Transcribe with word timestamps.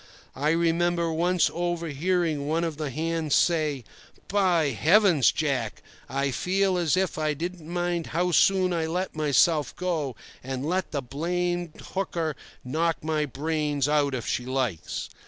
I 0.35 0.49
remember 0.49 1.13
once 1.13 1.51
over 1.53 1.89
hearing 1.89 2.47
one 2.47 2.63
of 2.63 2.77
the 2.77 2.89
hands 2.89 3.35
say: 3.35 3.83
"By 4.29 4.69
Heavens, 4.69 5.31
Jack! 5.31 5.83
I 6.09 6.31
feel 6.31 6.75
as 6.75 6.97
if 6.97 7.19
I 7.19 7.35
didn't 7.35 7.71
mind 7.71 8.07
how 8.07 8.31
soon 8.31 8.73
I 8.73 8.87
let 8.87 9.15
myself 9.15 9.75
go, 9.75 10.15
and 10.43 10.65
let 10.67 10.89
the 10.89 11.03
blamed 11.03 11.79
hooker 11.93 12.35
knock 12.65 13.03
my 13.03 13.27
brains 13.27 13.87
out 13.87 14.15
if 14.15 14.25
she 14.25 14.43
likes." 14.43 15.07